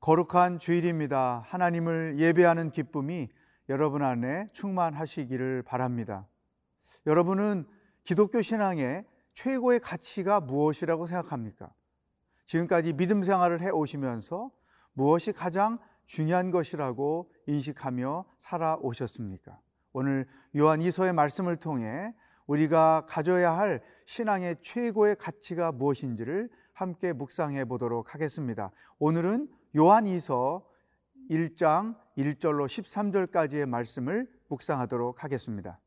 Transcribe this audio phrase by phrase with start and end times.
[0.00, 1.42] 거룩한 주일입니다.
[1.46, 3.28] 하나님을 예배하는 기쁨이
[3.68, 6.26] 여러분 안에 충만하시기를 바랍니다.
[7.06, 7.66] 여러분은
[8.02, 11.70] 기독교 신앙의 최고의 가치가 무엇이라고 생각합니까?
[12.46, 14.50] 지금까지 믿음 생활을 해 오시면서
[14.94, 19.60] 무엇이 가장 중요한 것이라고 인식하며 살아오셨습니까?
[19.92, 22.14] 오늘 요한 이서의 말씀을 통해
[22.46, 28.70] 우리가 가져야 할 신앙의 최고의 가치가 무엇인지를 함께 묵상해 보도록 하겠습니다.
[28.98, 30.64] 오늘은 요한 이서
[31.30, 35.80] 1장 1절로 13절까지의 말씀을 묵상하도록 하겠습니다.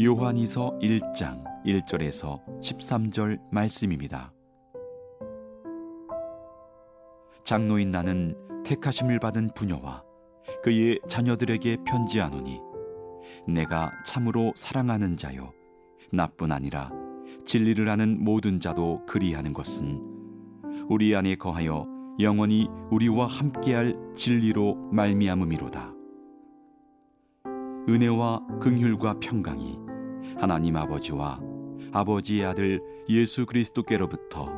[0.00, 4.32] 요한이서 1장 1절에서 13절 말씀입니다.
[7.44, 10.04] 장로인 나는 택하심을 받은 부녀와
[10.62, 12.60] 그의 자녀들에게 편지하노니
[13.48, 15.52] 내가 참으로 사랑하는 자요
[16.12, 16.99] 나뿐 아니라
[17.44, 20.00] 진리를 아는 모든 자도 그리하는 것은
[20.88, 21.86] 우리 안에 거하여
[22.18, 25.94] 영원히 우리와 함께할 진리로 말미암음이로다.
[27.88, 29.78] 은혜와 긍휼과 평강이
[30.38, 31.40] 하나님 아버지와
[31.92, 34.52] 아버지의 아들 예수 그리스도께로부터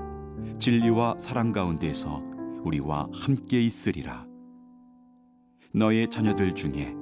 [0.59, 2.23] 진리와 사랑 가운데서
[2.65, 4.27] 우리와 함께 있으리라.
[5.73, 6.95] 너의 자녀들 중에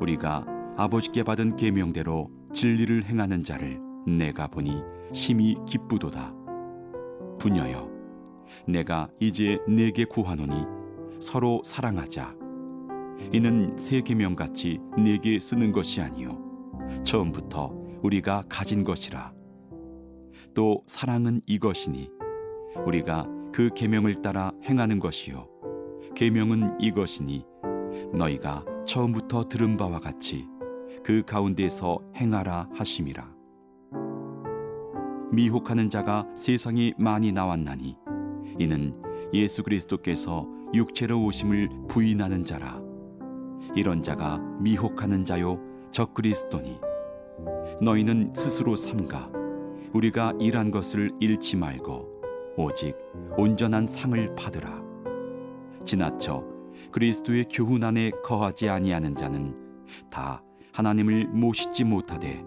[0.00, 0.44] 우리가
[0.76, 6.34] 아버지께 받은 계명대로 진리를 행하는 자를 내가 보니 심히 기쁘도다.
[7.38, 7.88] 부녀여,
[8.66, 10.64] 내가 이제 내게 구하노니
[11.20, 12.36] 서로 사랑하자.
[13.32, 16.38] 이는 새 계명 같이 내게 쓰는 것이 아니요
[17.04, 17.72] 처음부터
[18.02, 19.32] 우리가 가진 것이라.
[20.54, 22.10] 또 사랑은 이것이니
[22.86, 25.46] 우리가 그 계명을 따라 행하는 것이요
[26.14, 27.44] 계명은 이것이니
[28.12, 30.46] 너희가 처음부터 들은 바와 같이
[31.04, 33.31] 그 가운데서 행하라 하심이라.
[35.32, 37.96] 미혹하는 자가 세상에 많이 나왔나니.
[38.58, 38.94] 이는
[39.32, 42.78] 예수 그리스도께서 육체로 오심을 부인하는 자라.
[43.74, 45.58] 이런 자가 미혹하는 자요
[45.90, 46.78] 적 그리스도니.
[47.80, 49.30] 너희는 스스로 삼가.
[49.94, 52.08] 우리가 일한 것을 잃지 말고
[52.58, 52.94] 오직
[53.38, 54.82] 온전한 상을 받으라.
[55.86, 56.44] 지나쳐
[56.90, 59.56] 그리스도의 교훈 안에 거하지 아니하는 자는
[60.10, 60.42] 다
[60.74, 62.44] 하나님을 모시지 못하되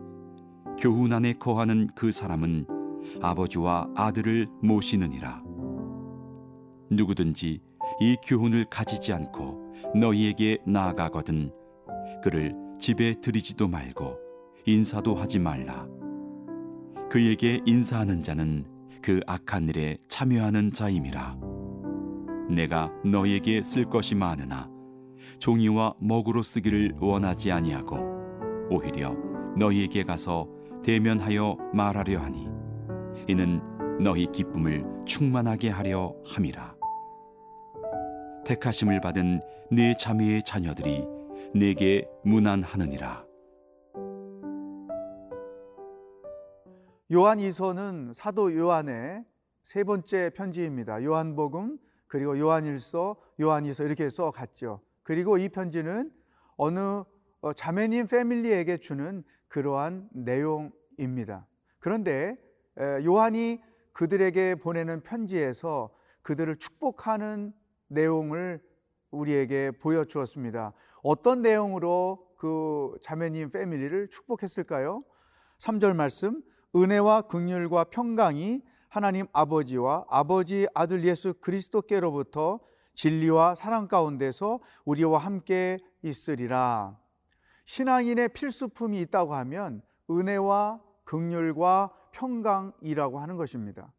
[0.77, 2.74] 교훈 안에 거하는 그 사람은
[3.21, 5.43] 아버지와 아들을 모시느니라.
[6.89, 7.61] 누구든지
[7.99, 11.51] 이 교훈을 가지지 않고 너희에게 나아가거든
[12.23, 14.17] 그를 집에 들이지도 말고
[14.65, 15.87] 인사도 하지 말라.
[17.09, 18.65] 그에게 인사하는 자는
[19.01, 21.37] 그 악한 일에 참여하는 자임이라.
[22.49, 24.69] 내가 너희에게 쓸 것이 많으나
[25.39, 27.97] 종이와 먹으로 쓰기를 원하지 아니하고
[28.69, 29.15] 오히려
[29.57, 30.47] 너희에게 가서
[30.83, 32.47] 대면하여 말하려 하니
[33.27, 33.61] 이는
[34.01, 36.75] 너희 기쁨을 충만하게 하려 함이라.
[38.45, 41.05] 택하심을 받은 네 자매의 자녀들이
[41.53, 43.25] 내게 문안하느니라.
[47.13, 49.23] 요한 이서는 사도 요한의
[49.61, 51.03] 세 번째 편지입니다.
[51.03, 51.77] 요한복음
[52.07, 54.81] 그리고 요한일서, 요한이서 이렇게 써 갔죠.
[55.03, 56.11] 그리고 이 편지는
[56.57, 57.03] 어느
[57.41, 61.47] 어, 자매님 패밀리에게 주는 그러한 내용입니다.
[61.79, 62.37] 그런데
[62.79, 63.61] 요한이
[63.93, 65.89] 그들에게 보내는 편지에서
[66.21, 67.53] 그들을 축복하는
[67.87, 68.61] 내용을
[69.11, 70.73] 우리에게 보여주었습니다.
[71.03, 75.03] 어떤 내용으로 그 자매님 패밀리를 축복했을까요?
[75.59, 76.41] 3절 말씀
[76.75, 82.59] 은혜와 극률과 평강이 하나님 아버지와 아버지 아들 예수 그리스도께로부터
[82.95, 86.97] 진리와 사랑 가운데서 우리와 함께 있으리라.
[87.65, 93.93] 신앙인의 필수품이 있다고 하면 은혜와 극률과 평강이라고 하는 것입니다.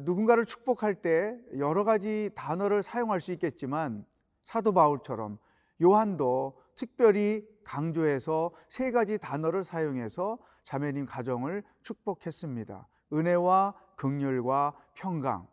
[0.00, 4.04] 누군가를 축복할 때 여러 가지 단어를 사용할 수 있겠지만
[4.42, 5.38] 사도 바울처럼
[5.80, 12.88] 요한도 특별히 강조해서 세 가지 단어를 사용해서 자매님 가정을 축복했습니다.
[13.12, 15.46] 은혜와 극률과 평강.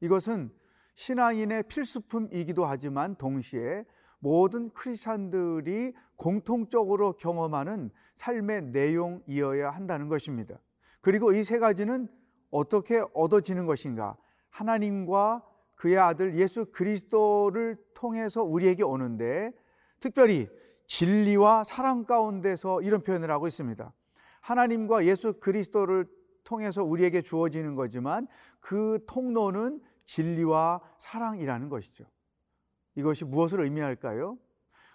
[0.00, 0.50] 이것은
[0.94, 3.84] 신앙인의 필수품이기도 하지만 동시에
[4.18, 10.58] 모든 크리스찬들이 공통적으로 경험하는 삶의 내용이어야 한다는 것입니다.
[11.00, 12.08] 그리고 이 세 가지는
[12.50, 14.16] 어떻게 얻어지는 것인가?
[14.50, 15.44] 하나님과
[15.74, 19.52] 그의 아들 예수 그리스도를 통해서 우리에게 오는데
[20.00, 20.48] 특별히
[20.86, 23.92] 진리와 사랑 가운데서 이런 표현을 하고 있습니다.
[24.40, 26.06] 하나님과 예수 그리스도를
[26.44, 28.28] 통해서 우리에게 주어지는 거지만
[28.60, 32.04] 그 통로는 진리와 사랑이라는 것이죠.
[32.94, 34.38] 이것이 무엇을 의미할까요?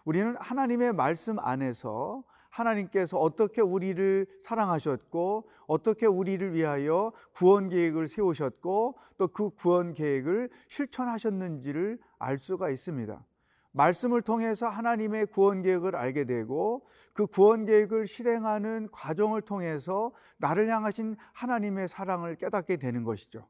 [0.06, 9.32] 우리는 하나님의 말씀 안에서 하나님께서 어떻게 우리를 사랑하셨고 어떻게 우리를 위하여 구원 계획을 세우셨고 또
[9.34, 13.26] 그 구원 계획을 실천하셨는지를 알 수가 있습니다.
[13.74, 21.16] 말씀을 통해서 하나님의 구원 계획을 알게 되고 그 구원 계획을 실행하는 과정을 통해서 나를 향하신
[21.34, 23.48] 하나님의 사랑을 깨닫게 되는 것이죠.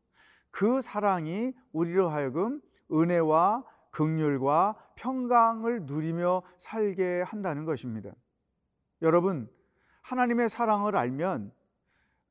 [0.51, 2.61] 그 사랑이 우리로 하여금
[2.91, 8.11] 은혜와 극률과 평강을 누리며 살게 한다는 것입니다.
[9.01, 9.49] 여러분,
[10.01, 11.51] 하나님의 사랑을 알면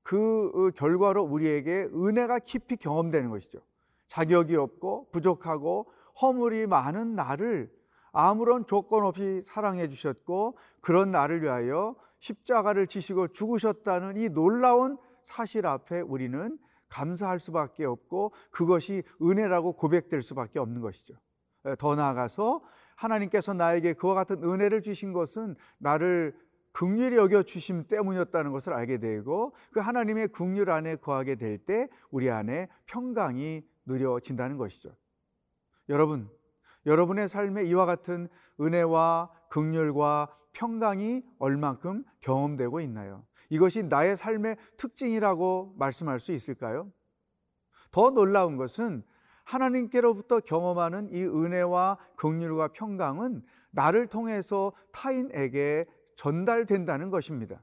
[0.02, 3.61] 그 결과로 우리에게 은혜가 깊이 경험되는 것이죠.
[4.06, 5.90] 자격이 없고 부족하고
[6.20, 7.70] 허물이 많은 나를
[8.12, 16.00] 아무런 조건 없이 사랑해 주셨고 그런 나를 위하여 십자가를 지시고 죽으셨다는 이 놀라운 사실 앞에
[16.00, 16.58] 우리는
[16.88, 21.14] 감사할 수밖에 없고 그것이 은혜라고 고백될 수밖에 없는 것이죠.
[21.78, 22.62] 더 나아가서
[22.96, 26.37] 하나님께서 나에게 그와 같은 은혜를 주신 것은 나를
[26.72, 32.31] 극률히 여겨 주심 때문이었다는 것을 알게 되고 그 하나님의 극률 안에 거하게 될 때 우리
[32.31, 34.96] 안에 평강이 누려진다는 것이죠.
[35.88, 36.31] 여러분,
[36.87, 38.28] 여러분의 삶에 이와 같은
[38.61, 43.25] 은혜와 극률과 평강이 얼만큼 경험되고 있나요?
[43.50, 46.90] 이것이 나의 삶의 특징이라고 말씀할 수 있을까요?
[47.90, 49.02] 더 놀라운 것은
[49.44, 53.43] 하나님께로부터 경험하는 이 은혜와 긍휼과 평강은
[53.73, 57.62] 나를 통해서 타인에게 전달된다는 것입니다.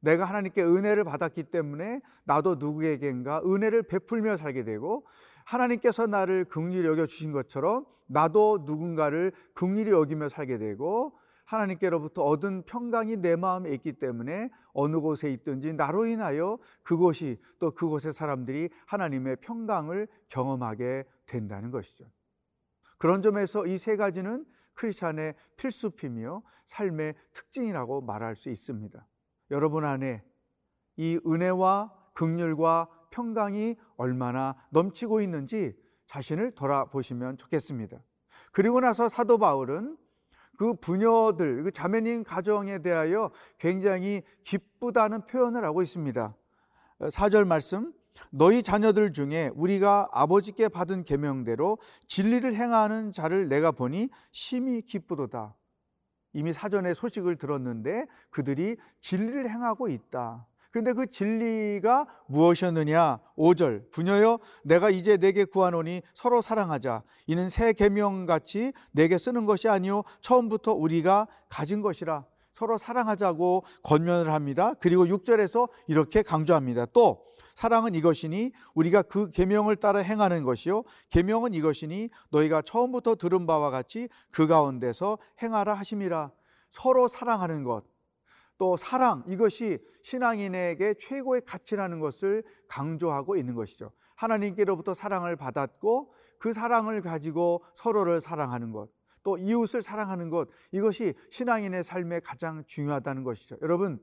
[0.00, 5.06] 내가 하나님께 은혜를 받았기 때문에 나도 누구에겐가 은혜를 베풀며 살게 되고
[5.44, 13.16] 하나님께서 나를 긍휼히 여겨 주신 것처럼 나도 누군가를 긍휼히 여기며 살게 되고 하나님께로부터 얻은 평강이
[13.16, 20.08] 내 마음에 있기 때문에 어느 곳에 있든지 나로 인하여 그곳이 또 그곳의 사람들이 하나님의 평강을
[20.28, 22.04] 경험하게 된다는 것이죠.
[22.98, 24.44] 그런 점에서 이 세 가지는
[24.78, 29.06] 크리스찬의 필수품이요 삶의 특징이라고 말할 수 있습니다.
[29.50, 30.22] 여러분 안에
[30.96, 35.76] 이 은혜와 극률과 평강이 얼마나 넘치고 있는지
[36.06, 38.02] 자신을 돌아보시면 좋겠습니다.
[38.52, 39.96] 그리고 나서 사도 바울은
[40.56, 46.34] 그 부녀들, 그 자매님 가정에 대하여 굉장히 기쁘다는 표현을 하고 있습니다.
[47.00, 47.92] 4절 말씀
[48.30, 55.54] 너희 자녀들 중에 우리가 아버지께 받은 계명대로 진리를 행하는 자를 내가 보니 심히 기쁘도다.
[56.32, 60.46] 이미 사전에 소식을 들었는데 그들이 진리를 행하고 있다.
[60.70, 63.20] 근데 그 진리가 무엇이었느냐?
[63.36, 63.90] 5절.
[63.90, 67.02] 부녀여 내가 이제 내게 구하노니 서로 사랑하자.
[67.26, 72.26] 이는 새 계명 같이 내게 쓰는 것이 아니요 처음부터 우리가 가진 것이라.
[72.58, 74.74] 서로 사랑하자고 권면을 합니다.
[74.80, 76.86] 그리고 6절에서 이렇게 강조합니다.
[76.86, 77.24] 또
[77.54, 84.08] 사랑은 이것이니 우리가 그 계명을 따라 행하는 것이요 계명은 이것이니 너희가 처음부터 들은 바와 같이
[84.32, 86.32] 그 가운데서 행하라 하심이라.
[86.68, 87.84] 서로 사랑하는 것.
[88.58, 93.92] 또 사랑 이것이 신앙인에게 최고의 가치라는 것을 강조하고 있는 것이죠.
[94.16, 98.88] 하나님께로부터 사랑을 받았고 그 사랑을 가지고 서로를 사랑하는 것,
[99.28, 103.58] 또 이웃을 사랑하는 것 이것이 신앙인의 삶에 가장 중요하다는 것이죠.
[103.60, 104.02] 여러분,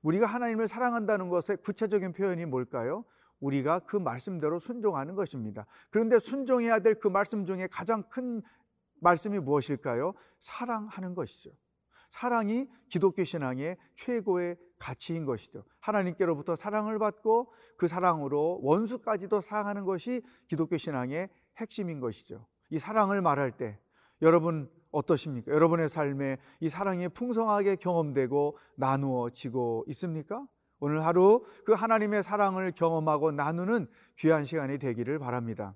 [0.00, 3.04] 우리가 하나님을 사랑한다는 것의 구체적인 표현이 뭘까요?
[3.40, 5.66] 우리가 그 말씀대로 순종하는 것입니다.
[5.90, 8.40] 그런데 순종해야 될 그 말씀 중에 가장 큰
[9.00, 10.14] 말씀이 무엇일까요?
[10.38, 11.50] 사랑하는 것이죠.
[12.08, 15.64] 사랑이 기독교 신앙의 최고의 가치인 것이죠.
[15.80, 22.46] 하나님께로부터 사랑을 받고 그 사랑으로 원수까지도 사랑하는 것이 기독교 신앙의 핵심인 것이죠.
[22.70, 23.78] 이 사랑을 말할 때
[24.22, 25.50] 여러분 어떠십니까?
[25.52, 30.46] 여러분의 삶에 이 사랑이 풍성하게 경험되고 나누어지고 있습니까?
[30.78, 33.88] 오늘 하루 그 하나님의 사랑을 경험하고 나누는
[34.18, 35.74] 귀한 시간이 되기를 바랍니다.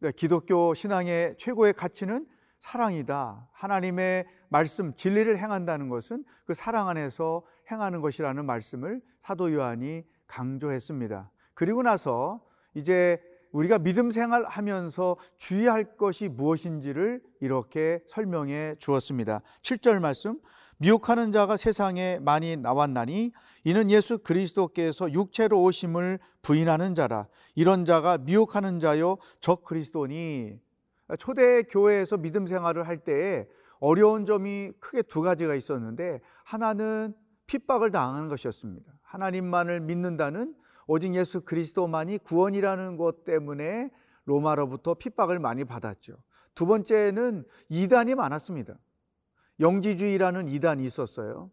[0.00, 2.26] 네, 기독교 신앙의 최고의 가치는
[2.58, 3.48] 사랑이다.
[3.52, 11.30] 하나님의 말씀, 진리를 행한다는 것은 그 사랑 안에서 행하는 것이라는 말씀을 사도 요한이 강조했습니다.
[11.54, 12.42] 그리고 나서
[12.74, 13.20] 이제
[13.52, 19.40] 우리가 믿음 생활 하면서 주의할 것이 무엇인지를 이렇게 설명해 주었습니다.
[19.62, 20.38] 7절 말씀.
[20.78, 23.32] 미혹하는 자가 세상에 많이 나왔나니
[23.64, 30.60] 이는 예수 그리스도께서 육체로 오심을 부인하는 자라 이런 자가 미혹하는 자요 적 그리스도니
[31.18, 33.46] 초대 교회에서 믿음 생활을 할 때에
[33.78, 37.14] 어려운 점이 크게 두 가지가 있었는데 하나는
[37.46, 38.92] 핍박을 당하는 것이었습니다.
[39.02, 40.54] 하나님만을 믿는다는
[40.86, 43.90] 오직 예수 그리스도만이 구원이라는 것 때문에
[44.24, 46.16] 로마로부터 핍박을 많이 받았죠.
[46.54, 48.78] 두 번째는 이단이 많았습니다.
[49.60, 51.50] 영지주의라는 이단이 있었어요.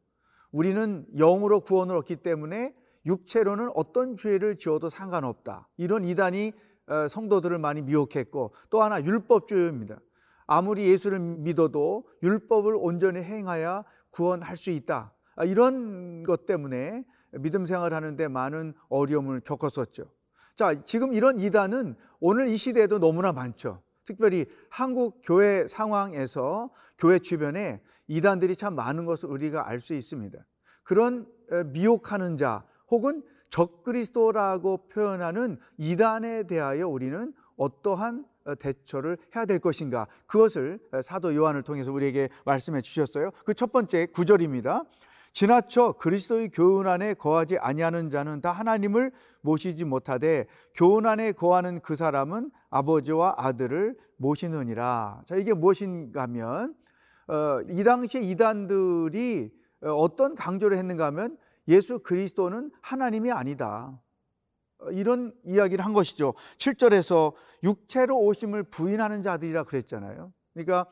[0.52, 2.74] 우리는 영으로 구원을 얻기 때문에
[3.06, 5.68] 육체로는 어떤 죄를 지어도 상관없다.
[5.78, 6.73] 이런 이단이 어,
[7.10, 10.00] 성도들을 많이 미혹했고 또 하나 율법주의입니다.
[10.46, 15.14] 아무리 예수를 믿어도 율법을 온전히 행하여 구원할 수 있다.
[15.36, 20.12] 아, 이런 것 때문에 믿음 생활을 하는데 많은 어려움을 겪었었죠.
[20.56, 23.82] 자, 지금 이런 이단은 오늘 이 시대에도 너무나 많죠.
[24.06, 30.38] 특별히 한국 교회 상황에서 교회 주변에 이단들이 참 많은 것을 우리가 알 수 있습니다.
[30.84, 31.26] 그런
[31.68, 33.24] 미혹하는 자 혹은
[33.54, 41.92] 적그리스도라고 표현하는 이단에 대하여 우리는 어떠한 어, 대처를 해야 될 것인가 그것을 사도 요한을 통해서
[41.94, 43.32] 우리에게 말씀해 주셨어요.
[43.46, 44.84] 그 첫 번째 구절입니다.
[45.32, 51.96] 지나쳐 그리스도의 교훈 안에 거하지 아니하는 자는 다 하나님을 모시지 못하되 교훈 안에 거하는 그
[51.96, 55.22] 사람은 아버지와 아들을 모시느니라.
[55.26, 56.76] 자 이게 무엇인가 하면
[57.28, 59.52] 어, 이 당시에 이단들이
[59.84, 64.00] 어, 어떤 강조를 했는가 하면 예수 그리스도는 하나님이 아니다.
[64.80, 66.34] 어, 이런 이야기를 한 것이죠.
[66.58, 70.34] 7절에서 육체로 오심을 부인하는 자들이라 그랬잖아요.
[70.54, 70.88] 그러니까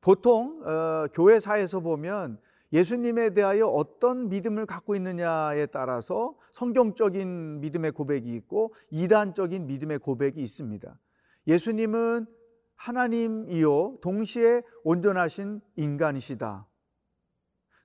[0.00, 2.38] 보통 어, 교회사에서 보면
[2.72, 10.98] 예수님에 대하여 어떤 믿음을 갖고 있느냐에 따라서 성경적인 믿음의 고백이 있고 이단적인 믿음의 고백이 있습니다.
[11.46, 12.26] 예수님은
[12.74, 16.67] 하나님이요 동시에 온전하신 인간이시다.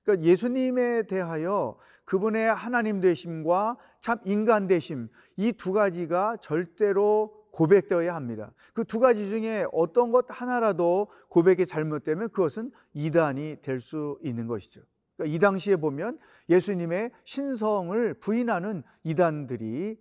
[0.04, 8.52] 그러니까 예수님에 대하여 그분의 하나님 되심과 참 인간 되심 이 두 가지가 절대로 고백되어야 합니다.
[8.74, 14.82] 그 두 가지 중에 어떤 것 하나라도 고백이 잘못되면 그것은 이단이 될 수 있는 것이죠.
[15.16, 16.18] 그러니까 이 당시에 보면
[16.48, 19.98] 예수님의 신성을 부인하는 이단들이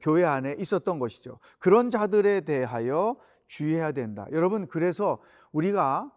[0.00, 1.40] 교회 안에 있었던 것이죠.
[1.58, 3.16] 그런 자들에 대하여
[3.46, 4.26] 주의해야 된다.
[4.30, 5.18] 여러분, 그래서
[5.52, 6.12] 우리가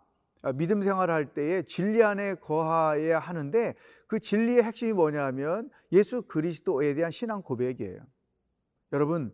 [0.55, 3.75] 믿음 생활할 때에 진리 안에 거하여야 하는데
[4.07, 8.00] 그 진리의 핵심이 뭐냐면 예수 그리스도에 대한 신앙 고백이에요.
[8.93, 9.33] 여러분,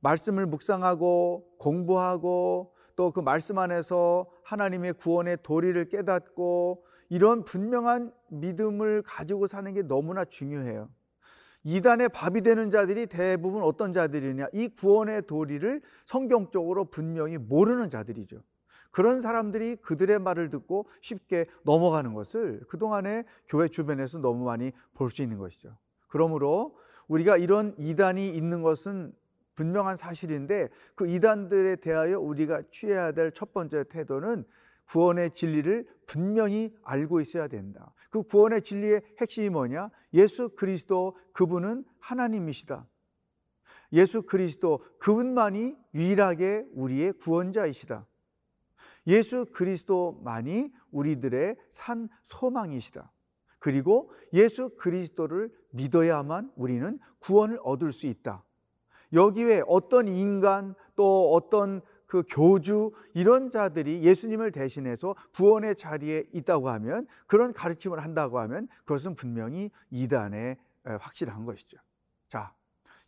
[0.00, 9.46] 말씀을 묵상하고 공부하고 또 그 말씀 안에서 하나님의 구원의 도리를 깨닫고 이런 분명한 믿음을 가지고
[9.46, 10.88] 사는 게 너무나 중요해요.
[11.64, 14.48] 이단의 밥이 되는 자들이 대부분 어떤 자들이냐?
[14.52, 18.38] 이 구원의 도리를 성경적으로 분명히 모르는 자들이죠.
[18.92, 25.22] 그런 사람들이 그들의 말을 듣고 쉽게 넘어가는 것을 그동안에 교회 주변에서 너무 많이 볼 수
[25.22, 25.76] 있는 것이죠.
[26.08, 26.76] 그러므로
[27.08, 29.12] 우리가 이런 이단이 있는 것은
[29.56, 34.44] 분명한 사실인데 그 이단들에 대하여 우리가 취해야 될 첫 번째 태도는
[34.86, 37.94] 구원의 진리를 분명히 알고 있어야 된다.
[38.10, 39.90] 그 구원의 진리의 핵심이 뭐냐?
[40.14, 42.86] 예수 그리스도 그분은 하나님이시다.
[43.94, 48.06] 예수 그리스도 그분만이 유일하게 우리의 구원자이시다.
[49.06, 53.12] 예수 그리스도만이 우리들의 산 소망이시다.
[53.58, 58.44] 그리고 예수 그리스도를 믿어야만 우리는 구원을 얻을 수 있다.
[59.12, 66.68] 여기 에 어떤 인간 또 어떤 그 교주 이런 자들이 예수님을 대신해서 구원의 자리에 있다고
[66.68, 71.78] 하면 그런 가르침을 한다고 하면 그것은 분명히 이단의 확실한 것이죠.
[72.28, 72.54] 자,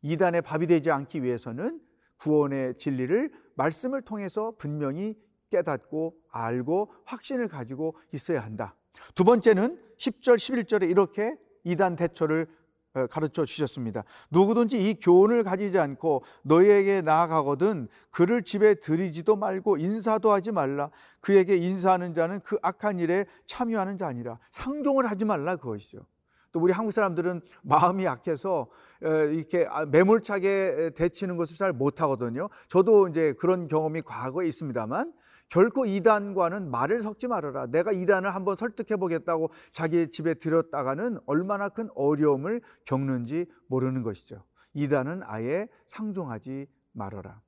[0.03, 1.81] 이단의 밥이 되지 않기 위해서는
[2.19, 5.19] 구원의 진리를 말씀을 통해서 분명히
[5.51, 8.77] 깨닫고 알고 확신을 가지고 있어야 한다.
[9.15, 12.47] 두 번째는 10절, 11절에 이렇게 이단 대처를
[12.95, 14.05] 어, 가르쳐 주셨습니다.
[14.31, 20.91] 누구든지 이 교훈을 가지지 않고 너희에게 나아가거든 그를 집에 들이지도 말고 인사도 하지 말라.
[21.21, 26.07] 그에게 인사하는 자는 그 악한 일에 참여하는 자 아니라 상종을 하지 말라 그것이죠.
[26.53, 28.69] 또 우리 한국 사람들은 마음이 약해서
[29.03, 32.49] 어, 이렇게 아, 매몰차게 대치는 것을 잘 못하거든요.
[32.69, 35.13] 저도 이제 그런 경험이 과거에 있습니다만
[35.49, 37.67] 결코 이단과는 말을 섞지 말아라.
[37.67, 44.45] 내가 이단을 한번 설득해 보겠다고 자기 집에 들었다가는 얼마나 큰 어려움을 겪는지 모르는 것이죠.
[44.73, 47.41] 이단은 아예 상종하지 말아라.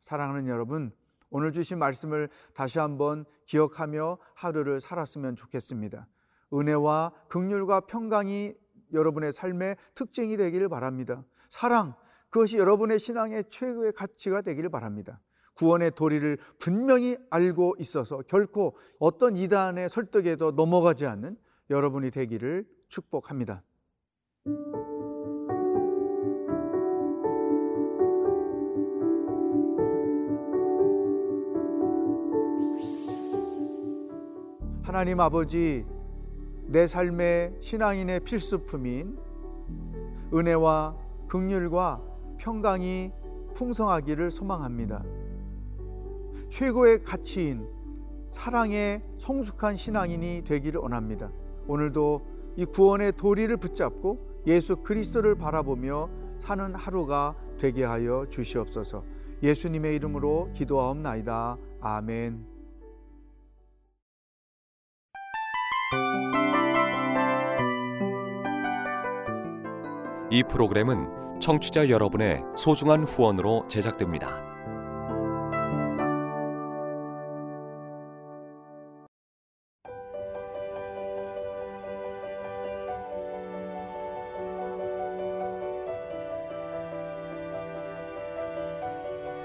[0.00, 0.92] 사랑하는 여러분,
[1.30, 6.06] 오늘 주신 말씀을 다시 한번 기억하며 하루를 살았으면 좋겠습니다.
[6.52, 8.54] 은혜와 극률과 평강이
[8.92, 11.24] 여러분의 삶의 특징이 되기를 바랍니다.
[11.48, 11.94] 사랑,
[12.28, 15.20] 그것이 여러분의 신앙의 최고의 가치가 되기를 바랍니다.
[15.54, 21.36] 구원의 도리를 분명히 알고 있어서 결코 어떤 이단의 설득에도 넘어가지 않는
[21.70, 23.62] 여러분이 되기를 축복합니다.
[34.82, 35.86] 하나님 아버지,
[36.66, 39.16] 내 삶의 신앙인의 필수품인
[40.34, 40.96] 은혜와
[41.28, 42.02] 극률과
[42.38, 43.12] 평강이
[43.54, 45.02] 풍성하기를 소망합니다.
[46.52, 47.66] 최고의 가치인
[48.30, 51.32] 사랑의 성숙한 신앙인이 되기를 원합니다.
[51.66, 59.02] 오늘도 이 구원의 도리를 붙잡고 예수 그리스도를 바라보며 사는 하루가 되게 하여 주시옵소서.
[59.42, 61.56] 예수님의 이름으로 기도하옵나이다.
[61.80, 62.44] 아멘.
[70.30, 74.51] 이 프로그램은 청취자 여러분의 소중한 후원으로 제작됩니다.